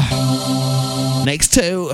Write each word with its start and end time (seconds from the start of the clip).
Next 1.25 1.53
two. 1.53 1.91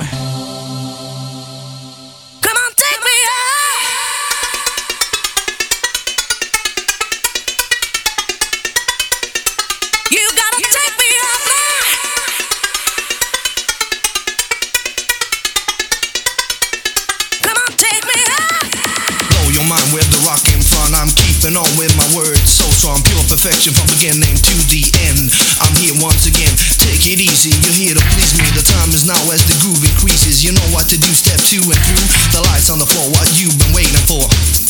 Your 19.54 19.64
mind 19.70 19.86
with 19.94 20.10
the 20.10 20.18
rock 20.26 20.42
in 20.50 20.60
front. 20.60 20.98
I'm 20.98 21.14
keeping 21.14 21.54
on 21.54 21.70
with 21.78 21.94
my 21.94 22.10
words. 22.18 22.42
So 22.50 22.66
strong, 22.74 23.00
pure 23.06 23.22
perfection 23.30 23.72
from 23.78 23.86
beginning 23.94 24.34
to 24.34 24.56
the 24.74 24.84
end. 25.06 25.30
I'm 25.62 25.74
here 25.78 25.94
once 26.02 26.26
again. 26.26 26.52
Take 26.82 27.06
it 27.06 27.22
easy. 27.22 27.54
You're 27.62 27.78
here 27.78 27.96
to 27.96 28.04
please 28.18 28.34
me. 28.34 28.46
The 28.58 28.66
time 28.66 28.90
is 28.92 29.06
now 29.06 29.22
as 29.30 29.46
the 29.46 29.56
groove 29.62 29.86
increases. 29.86 30.42
You 30.42 30.58
know 30.58 30.68
what 30.74 30.90
to 30.90 30.98
do. 30.98 31.10
Step 31.14 31.38
two 31.46 31.62
and 31.62 31.80
through. 31.86 32.06
The 32.34 32.42
lights 32.50 32.74
on 32.74 32.82
the 32.82 32.90
floor. 32.90 33.06
What 33.14 33.30
you've 33.38 33.56
been 33.62 33.78
waiting 33.78 34.04
for. 34.10 34.63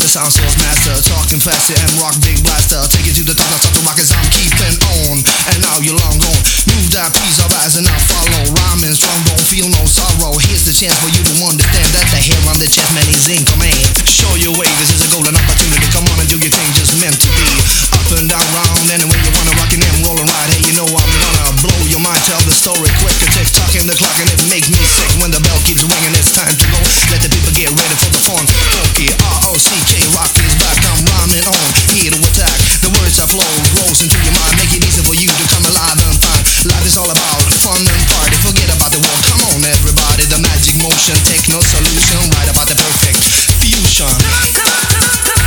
The 0.00 0.08
sound 0.08 0.32
source 0.32 0.56
master, 0.56 0.96
talking 1.12 1.36
faster 1.44 1.76
and 1.76 1.92
rock 2.00 2.16
big 2.24 2.40
blaster. 2.40 2.80
Take 2.88 3.12
it 3.12 3.20
to 3.20 3.24
the 3.28 3.36
top, 3.36 3.52
start 3.60 3.76
to 3.76 3.84
rock 3.84 4.00
as 4.00 4.08
I'm 4.08 4.24
keeping 4.32 4.80
on. 5.04 5.20
And 5.52 5.60
now 5.60 5.76
you're 5.84 5.92
long 5.92 6.16
gone. 6.16 6.40
Move 6.72 6.88
that 6.96 7.12
piece 7.20 7.36
of 7.36 7.52
rise 7.52 7.76
and 7.76 7.84
now 7.84 8.00
follow. 8.08 8.48
Rhyming 8.48 8.96
strong, 8.96 9.20
don't 9.28 9.44
feel 9.44 9.68
no 9.68 9.84
sorrow. 9.84 10.32
Here's 10.40 10.64
the 10.64 10.72
chance 10.72 10.96
for 11.04 11.12
you 11.12 11.20
to 11.20 11.34
understand 11.44 11.84
that 11.92 12.08
the 12.16 12.16
hair 12.16 12.40
on 12.48 12.56
the 12.56 12.64
chest 12.64 12.88
man 12.96 13.04
is 13.12 13.28
in 13.28 13.44
command. 13.44 13.76
Show 14.08 14.32
your 14.40 14.56
way, 14.56 14.64
this 14.80 14.88
is 14.88 15.04
a 15.04 15.08
golden 15.12 15.36
opportunity. 15.36 15.84
Come 15.92 16.08
on 16.08 16.16
and 16.16 16.28
do 16.32 16.40
your 16.40 16.48
thing, 16.48 16.70
just 16.72 16.96
meant 16.96 17.20
to 17.20 17.28
be. 17.36 17.44
Up 17.92 18.08
and 18.16 18.24
down, 18.24 18.48
round, 18.56 18.88
anyway 18.88 19.20
you 19.20 19.30
wanna 19.36 19.52
rock 19.60 19.68
and 19.76 19.84
rolling 20.00 20.24
right. 20.32 20.48
Hey, 20.48 20.64
you 20.64 20.80
know 20.80 20.88
I'm 20.88 21.12
gonna 21.20 21.60
blow 21.60 21.80
your 21.92 22.00
mind. 22.00 22.24
Tell 22.24 22.40
the 22.48 22.56
story 22.56 22.88
quick. 23.04 23.20
It 23.20 23.36
takes 23.36 23.52
talking 23.52 23.84
the 23.84 23.92
clock 24.00 24.16
and 24.16 24.32
it 24.32 24.40
makes 24.48 24.72
me 24.72 24.80
sick 24.80 25.12
when 25.20 25.28
the 25.28 25.44
bell 25.44 25.60
keeps 25.68 25.84
ringing. 25.84 26.16
It's 26.16 26.32
time 26.32 26.56
to 26.56 26.66
go. 26.72 26.80
Let 27.12 27.20
the 27.20 27.28
people 27.28 27.52
get 27.52 27.68
ready 27.68 27.96
for 28.00 28.08
the 28.08 28.20
fun. 28.24 28.48
Funky 28.48 29.12
R 29.12 29.52
O 29.52 29.60
C 29.60 29.76
K 29.84 29.89
rock 30.14 30.30
is 30.38 30.54
back. 30.62 30.78
I'm 30.86 31.02
rhyming 31.02 31.46
on. 31.50 31.68
Here 31.90 32.10
to 32.14 32.18
attack. 32.18 32.58
The 32.84 32.90
words 33.00 33.18
that 33.18 33.26
flow 33.26 33.50
grows 33.74 34.02
into 34.02 34.18
your 34.22 34.34
mind. 34.38 34.54
Make 34.60 34.74
it 34.78 34.86
easy 34.86 35.02
for 35.02 35.16
you 35.18 35.26
to 35.26 35.44
come 35.50 35.66
alive 35.66 35.98
and 35.98 36.16
find. 36.22 36.42
Life 36.70 36.86
is 36.86 36.94
all 36.94 37.10
about 37.10 37.42
fun 37.64 37.82
and 37.82 38.02
party. 38.06 38.36
Forget 38.46 38.70
about 38.70 38.94
the 38.94 39.02
world. 39.02 39.22
Come 39.26 39.42
on, 39.50 39.58
everybody. 39.66 40.30
The 40.30 40.38
magic 40.38 40.78
motion. 40.78 41.16
Take 41.26 41.50
no 41.50 41.58
solution. 41.58 42.18
Right 42.38 42.50
about 42.50 42.70
the 42.70 42.78
perfect 42.78 43.18
fusion. 43.58 44.06
Come 44.06 44.30
on, 44.30 44.46
come 44.54 44.70
on, 44.70 44.84
come 44.94 45.04
on, 45.34 45.39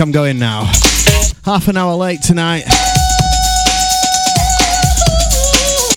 I'm 0.00 0.12
going 0.12 0.38
now. 0.38 0.70
Half 1.44 1.68
an 1.68 1.76
hour 1.76 1.94
late 1.94 2.22
tonight. 2.22 2.62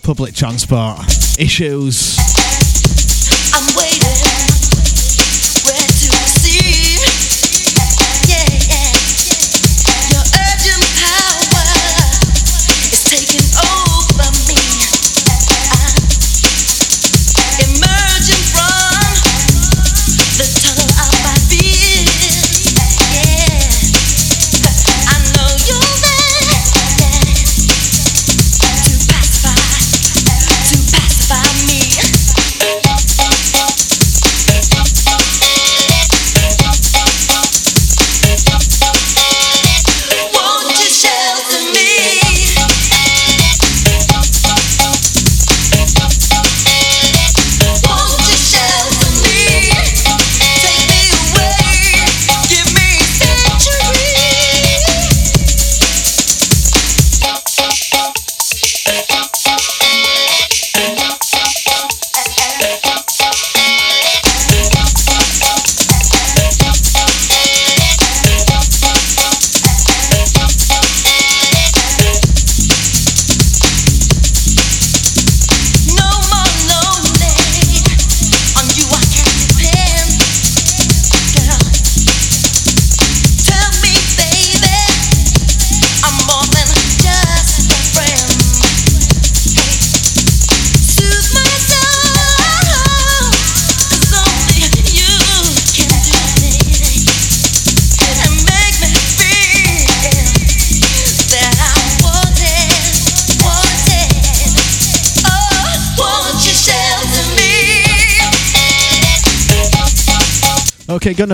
Public 0.03 0.33
transport 0.33 0.99
issues. 1.39 2.24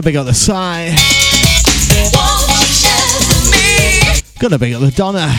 Gonna 0.02 0.14
big 0.14 0.16
up 0.16 0.26
the 0.26 0.34
side. 0.34 0.98
Gonna 4.40 4.58
big 4.58 4.74
up 4.74 4.82
the 4.82 4.90
Donna. 4.90 5.30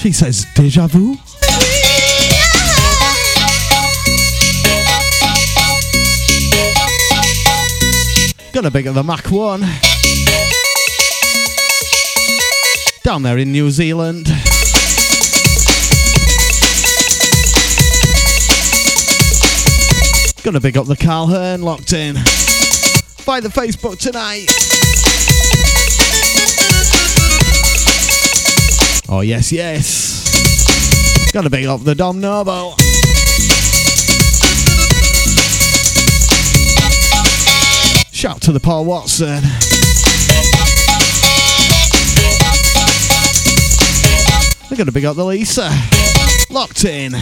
She 0.00 0.10
says 0.10 0.44
deja 0.54 0.88
vu. 0.88 1.16
Gonna 8.52 8.72
big 8.72 8.88
up 8.88 8.94
the 8.94 9.04
Mac 9.04 9.30
1. 9.30 9.60
Down 13.04 13.22
there 13.22 13.38
in 13.38 13.52
New 13.52 13.70
Zealand. 13.70 14.26
Gonna 20.42 20.60
big 20.60 20.76
up 20.76 20.86
the 20.86 20.96
Carl 20.96 21.28
Hearn 21.28 21.62
locked 21.62 21.92
in. 21.92 22.16
By 23.28 23.40
the 23.40 23.50
Facebook 23.50 23.98
tonight. 23.98 24.46
Oh, 29.06 29.20
yes, 29.20 29.52
yes. 29.52 31.30
Gotta 31.30 31.50
big 31.50 31.66
up 31.66 31.84
the 31.84 31.94
Dom 31.94 32.22
Noble. 32.22 32.70
Shout 38.12 38.40
to 38.40 38.52
the 38.52 38.60
Paul 38.62 38.86
Watson. 38.86 39.42
We're 44.70 44.78
gonna 44.78 44.90
big 44.90 45.04
up 45.04 45.16
the 45.16 45.24
Lisa. 45.26 45.68
Locked 46.48 46.86
in. 46.86 47.12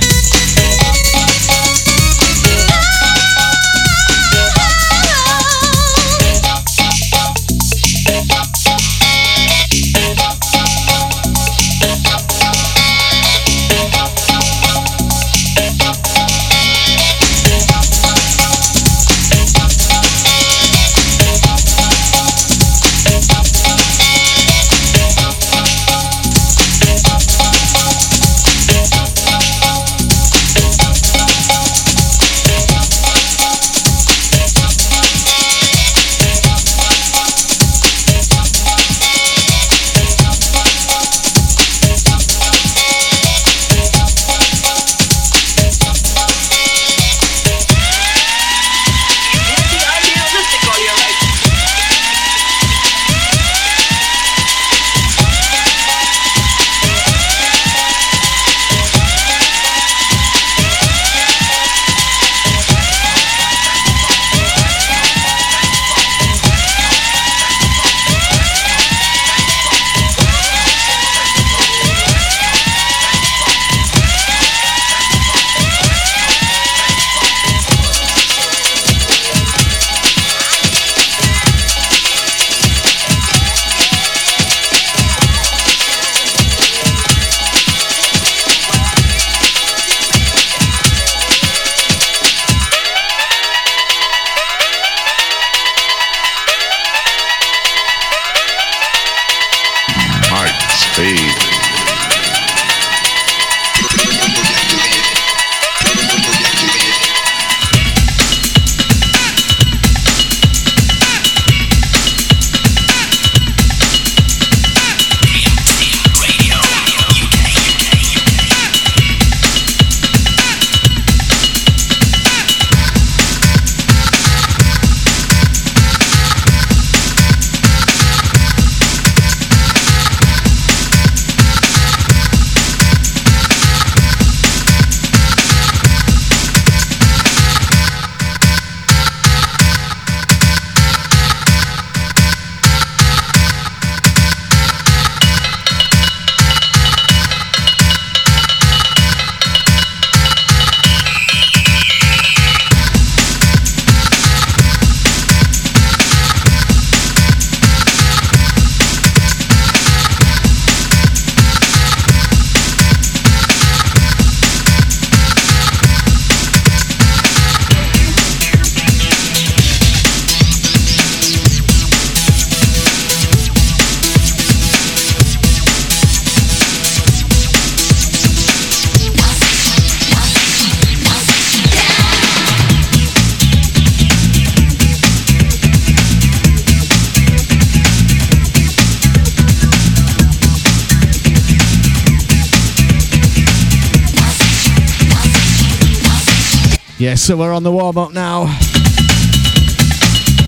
Yes, 197.06 197.22
so 197.22 197.36
we're 197.36 197.52
on 197.54 197.62
the 197.62 197.70
warm 197.70 197.96
up 197.98 198.12
now. 198.12 198.46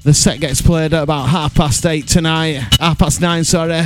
The 0.03 0.13
set 0.13 0.41
gets 0.41 0.61
played 0.61 0.93
at 0.93 1.05
about 1.05 1.29
half 1.29 1.55
past 1.55 1.87
eight 1.87 2.09
tonight. 2.09 2.65
Half 2.81 2.99
past 2.99 3.21
nine, 3.21 3.45
sorry. 3.45 3.81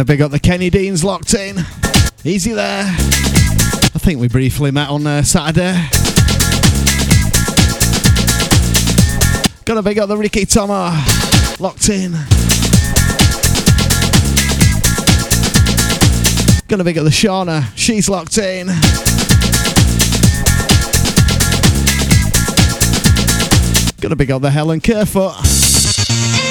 Gonna 0.00 0.06
big 0.06 0.22
up 0.22 0.30
the 0.30 0.40
Kenny 0.40 0.70
Deans 0.70 1.04
locked 1.04 1.34
in. 1.34 1.58
Easy 2.24 2.54
there. 2.54 2.84
I 2.84 3.98
think 3.98 4.18
we 4.18 4.28
briefly 4.28 4.70
met 4.70 4.88
on 4.88 5.06
uh, 5.06 5.22
Saturday. 5.22 5.72
Gonna 9.66 9.82
big 9.82 9.98
up 9.98 10.08
the 10.08 10.16
Ricky 10.16 10.46
Tomer 10.46 10.90
locked 11.60 11.90
in. 11.90 12.12
Gonna 16.66 16.82
big 16.82 16.96
up 16.96 17.04
the 17.04 17.10
Shauna, 17.10 17.66
she's 17.76 18.08
locked 18.08 18.38
in. 18.38 18.68
Gonna 24.00 24.16
big 24.16 24.30
up 24.30 24.40
the 24.40 24.50
Helen 24.50 24.80
Kerfoot. 24.80 26.49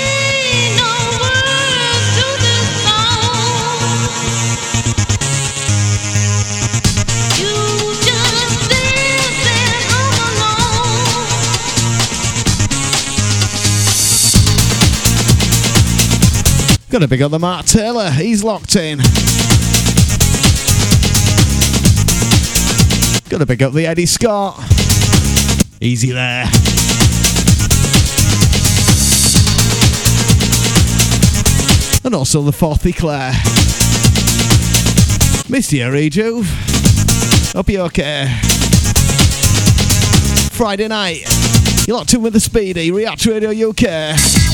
Gonna 16.91 17.07
big 17.07 17.21
up 17.21 17.29
the 17.29 17.37
Mark 17.37 17.67
Taylor, 17.67 18.09
he's 18.09 18.43
locked 18.43 18.75
in. 18.75 18.97
Gonna 23.29 23.45
big 23.45 23.61
up 23.61 23.73
the 23.73 23.85
Eddie 23.85 24.07
Scott. 24.07 24.57
Easy 25.79 26.11
there. 26.11 26.45
And 32.03 32.15
also 32.15 32.41
the 32.41 32.51
Forthy 32.51 32.95
Claire. 32.95 33.33
Missed 35.47 35.71
you, 35.71 35.85
Rejuve. 35.91 36.47
Hope 37.53 37.69
you're 37.69 37.85
okay. 37.85 38.35
Friday 40.51 40.87
night. 40.87 41.21
You're 41.87 41.97
locked 41.97 42.15
in 42.15 42.23
with 42.23 42.33
the 42.33 42.39
Speedy, 42.39 42.89
React 42.89 43.27
Radio 43.27 43.69
UK. 43.69 44.48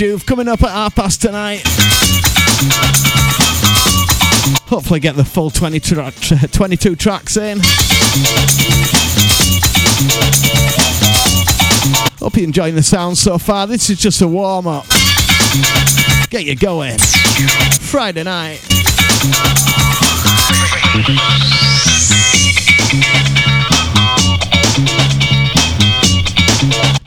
Rejuve 0.00 0.24
coming 0.24 0.48
up 0.48 0.62
at 0.62 0.70
half 0.70 0.94
past 0.94 1.20
tonight. 1.20 1.60
Hopefully, 4.66 4.98
get 4.98 5.14
the 5.14 5.26
full 5.26 5.50
20 5.50 5.78
tra- 5.78 6.10
tra- 6.10 6.48
22 6.48 6.96
tracks 6.96 7.36
in. 7.36 7.58
Hope 12.18 12.34
you're 12.34 12.44
enjoying 12.44 12.76
the 12.76 12.82
sound 12.82 13.18
so 13.18 13.36
far. 13.36 13.66
This 13.66 13.90
is 13.90 13.98
just 13.98 14.22
a 14.22 14.28
warm 14.28 14.66
up. 14.66 14.86
Get 16.30 16.46
you 16.46 16.56
going. 16.56 16.96
Friday 16.96 18.22
night. 18.22 18.60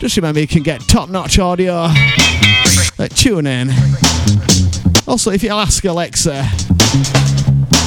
Just 0.04 0.18
remember 0.18 0.42
you 0.42 0.48
can 0.48 0.64
get 0.64 0.82
top 0.82 1.08
notch 1.08 1.40
audio 1.40 1.86
at 1.86 3.10
TuneIn. 3.12 3.72
Also, 5.08 5.32
if 5.32 5.42
you 5.42 5.50
ask 5.50 5.86
Alexa, 5.86 6.44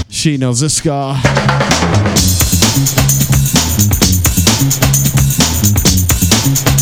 she 0.09 0.39
knows 0.39 0.61
the 0.61 0.71
score. 0.71 1.13
Who's 6.47 6.76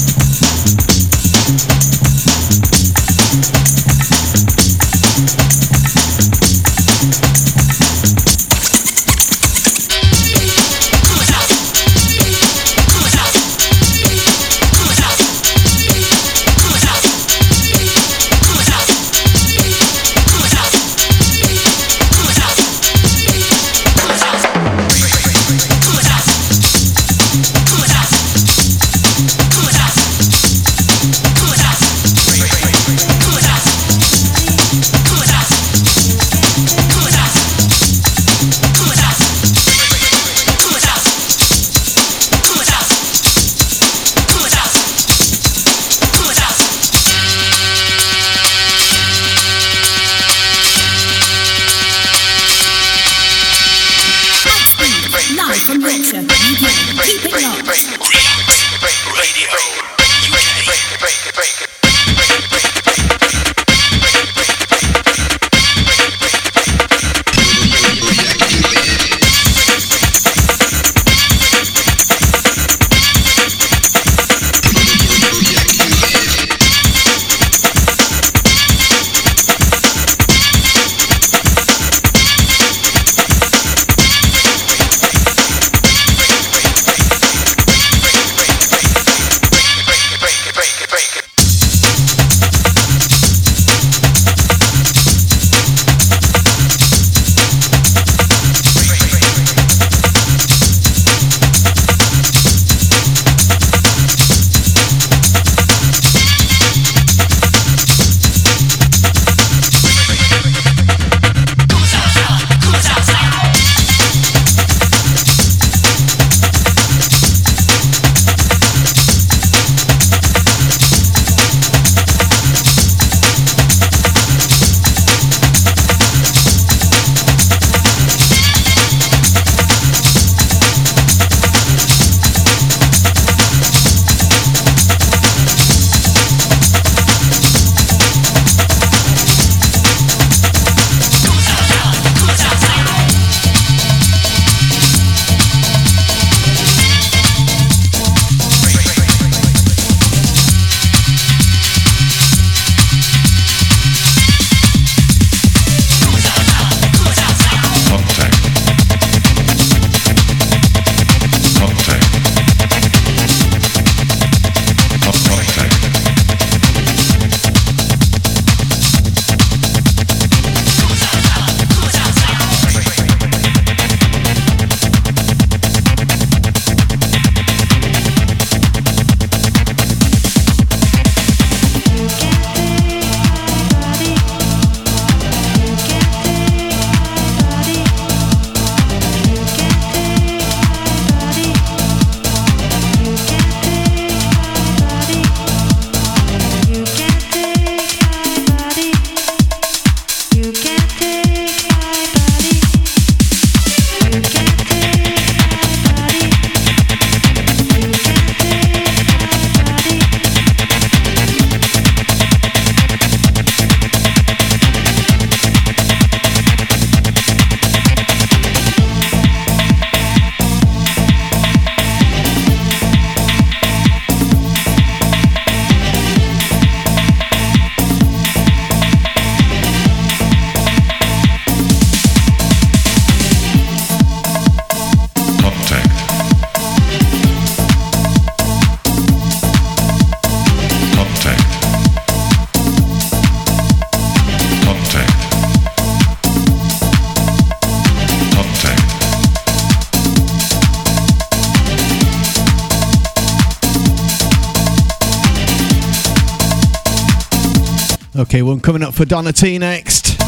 Okay, 258.17 258.43
one 258.43 258.61
coming 258.61 258.85
up 258.85 258.95
for 258.95 259.05
Donna 259.05 259.33
T 259.33 259.59
next. 259.59 260.23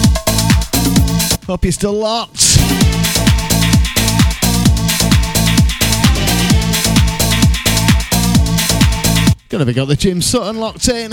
Hope 1.44 1.64
you're 1.64 1.70
still 1.70 1.92
locked. 1.92 2.58
Gonna 9.48 9.64
be 9.64 9.72
got 9.72 9.86
the 9.86 9.94
Jim 9.96 10.20
Sutton 10.20 10.58
locked 10.58 10.88
in. 10.88 11.12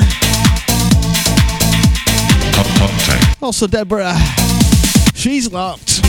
Also 3.40 3.68
Deborah. 3.68 4.18
She's 5.14 5.52
locked. 5.52 6.02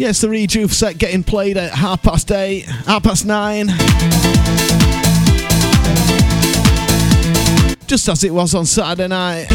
Yes, 0.00 0.22
the 0.22 0.28
Rejuve 0.28 0.72
set 0.72 0.96
getting 0.96 1.22
played 1.22 1.58
at 1.58 1.72
half 1.72 2.02
past 2.02 2.32
eight, 2.32 2.62
half 2.62 3.02
past 3.02 3.26
nine. 3.26 3.66
Just 7.86 8.08
as 8.08 8.24
it 8.24 8.32
was 8.32 8.54
on 8.54 8.64
Saturday 8.64 9.08
night. 9.08 9.48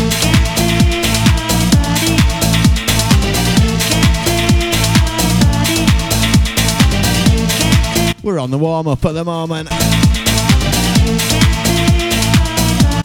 We're 8.24 8.38
on 8.38 8.52
the 8.52 8.60
warm 8.60 8.88
up 8.88 9.04
at 9.04 9.14
the 9.14 9.24
moment. 9.26 9.72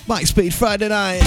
Mike 0.06 0.26
Speed 0.26 0.52
Friday 0.52 0.90
night. 0.90 1.22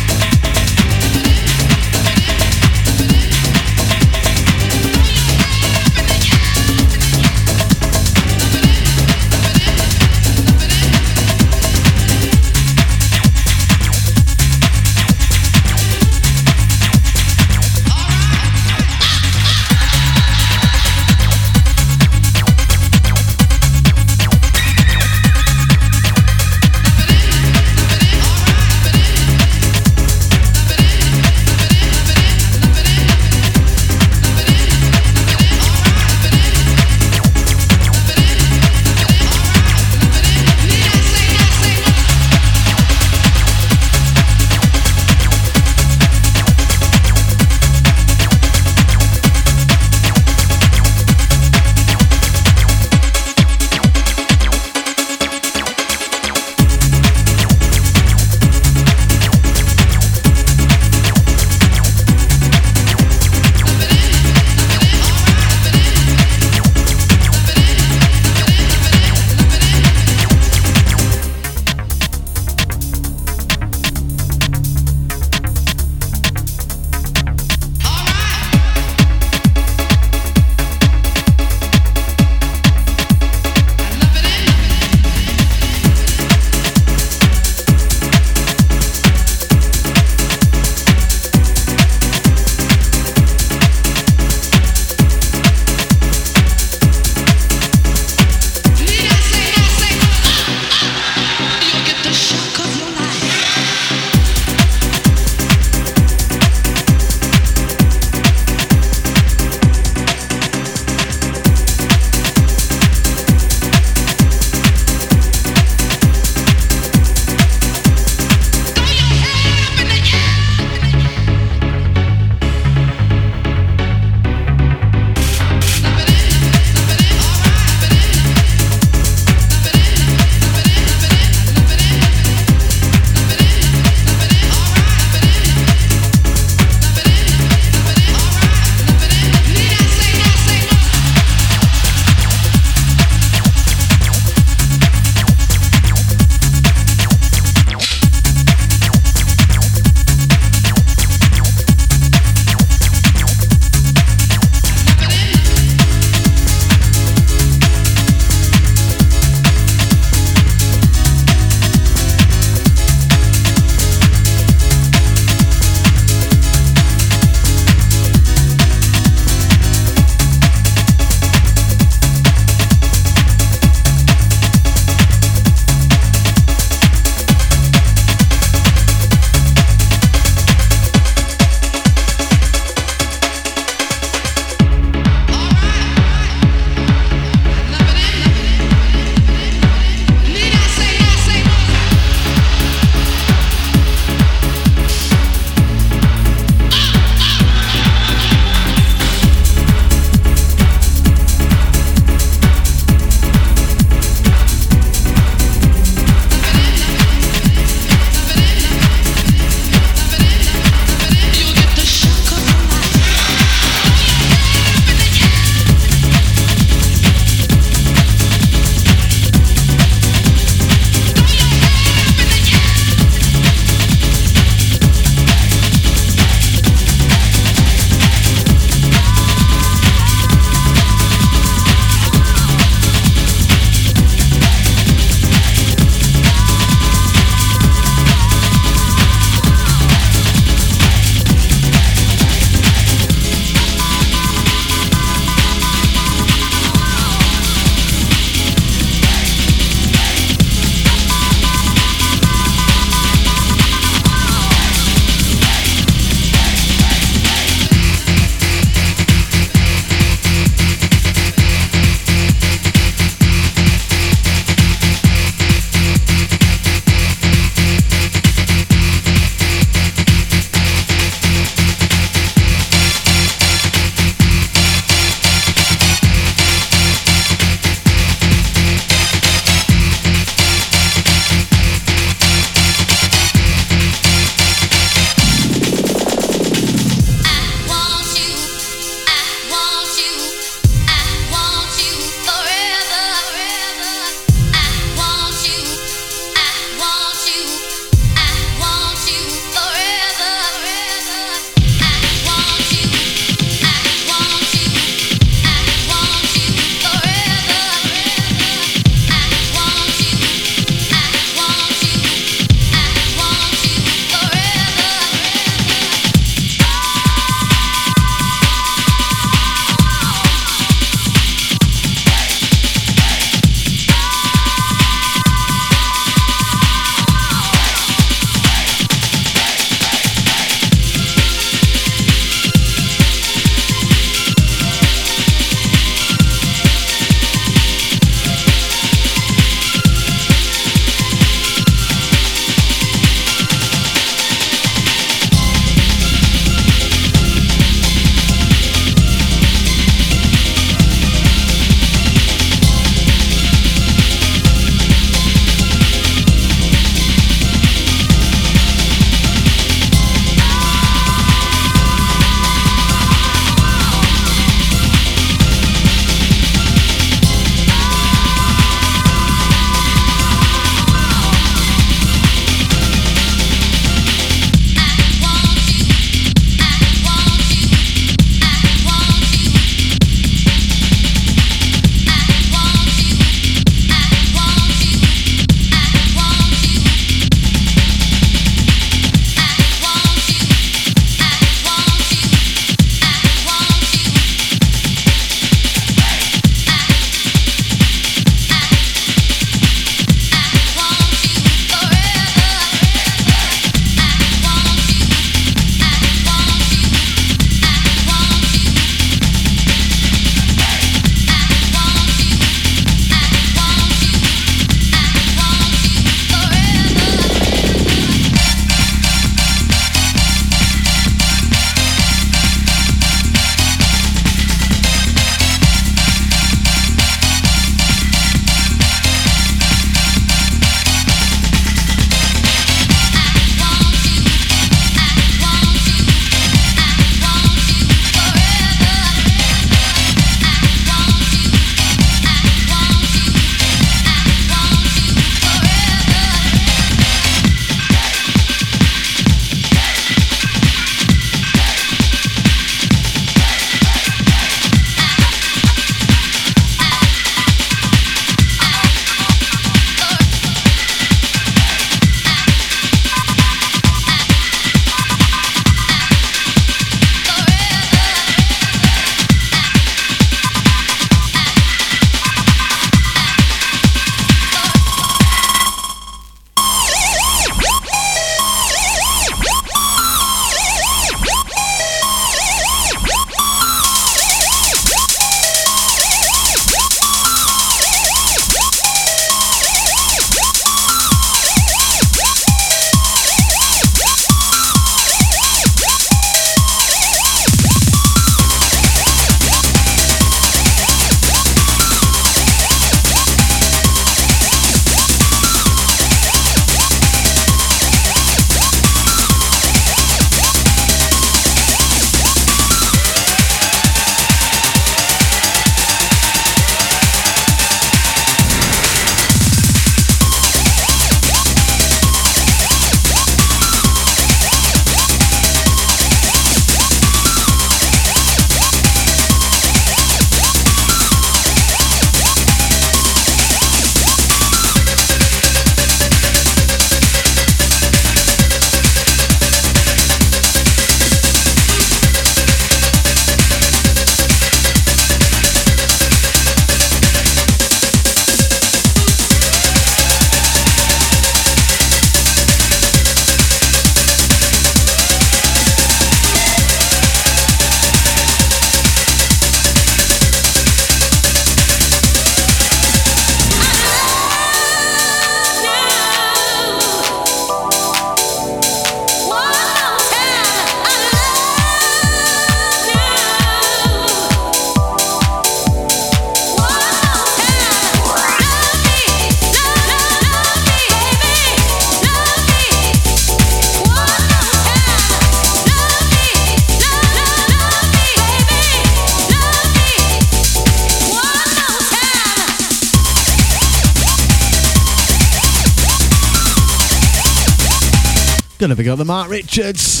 Big 598.74 598.88
up 598.88 598.98
the 598.98 599.04
Mark 599.04 599.30
Richards. 599.30 600.00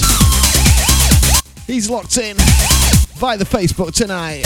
He's 1.66 1.88
locked 1.88 2.18
in 2.18 2.36
via 3.16 3.36
the 3.36 3.44
Facebook 3.44 3.94
tonight. 3.94 4.42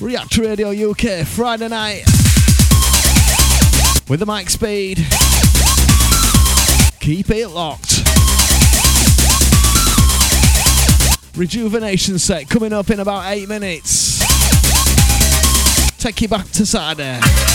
React 0.00 0.38
Radio 0.38 0.90
UK 0.90 1.26
Friday 1.26 1.68
night 1.68 2.04
with 4.08 4.20
the 4.20 4.26
Mike 4.26 4.48
Speed. 4.48 4.98
Keep 7.00 7.30
it 7.30 7.48
locked. 7.48 8.02
Rejuvenation 11.36 12.18
set 12.18 12.48
coming 12.48 12.72
up 12.72 12.90
in 12.90 13.00
about 13.00 13.32
eight 13.32 13.48
minutes. 13.48 14.01
Take 16.02 16.20
you 16.22 16.26
back 16.26 16.50
to 16.50 16.66
Saturday. 16.66 17.51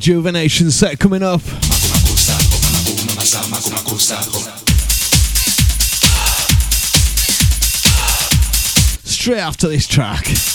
Rejuvenation 0.00 0.70
set 0.70 0.98
coming 0.98 1.22
up. 1.22 1.42
Straight 9.04 9.38
after 9.38 9.68
this 9.68 9.86
track. 9.86 10.49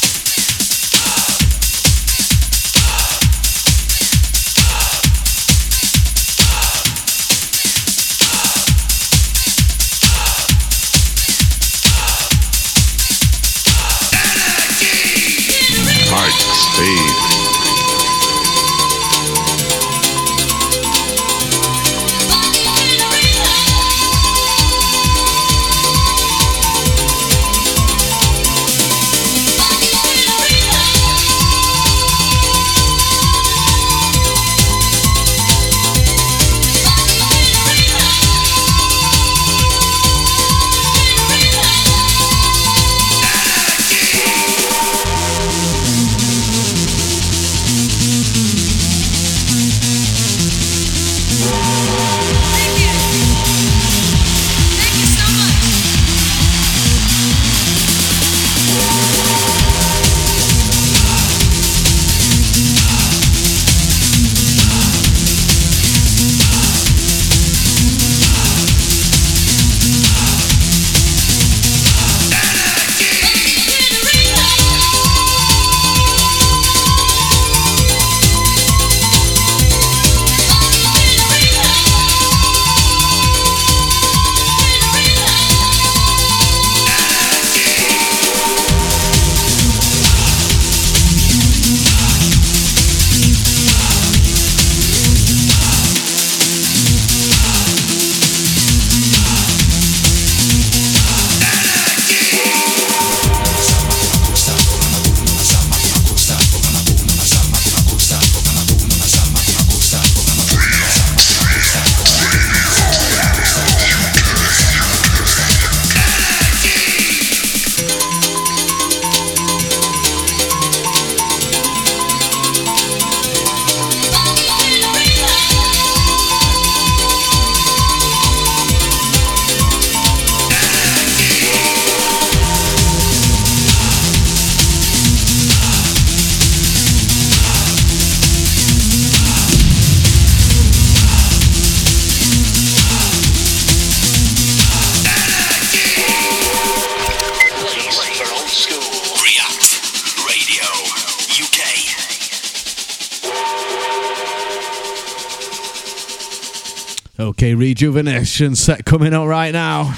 Rejuvenation 157.65 158.53
set 158.53 158.85
coming 158.85 159.11
up 159.11 159.27
right 159.27 159.51
now. 159.51 159.95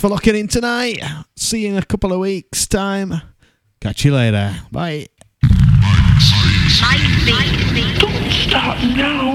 For 0.00 0.08
locking 0.08 0.34
in 0.34 0.48
tonight. 0.48 1.02
See 1.36 1.64
you 1.64 1.72
in 1.72 1.76
a 1.76 1.84
couple 1.84 2.10
of 2.10 2.20
weeks' 2.20 2.66
time. 2.66 3.20
Catch 3.82 4.06
you 4.06 4.14
later. 4.14 4.56
Bye. 4.72 5.08
Don't 8.48 8.96
now. 8.96 9.29